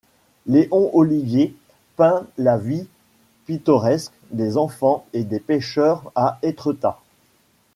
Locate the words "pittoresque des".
3.45-4.57